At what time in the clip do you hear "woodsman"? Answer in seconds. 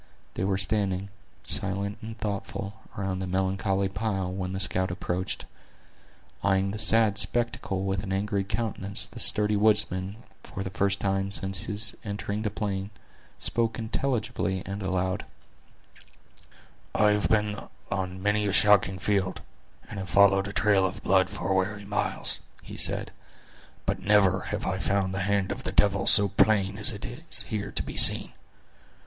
9.55-10.15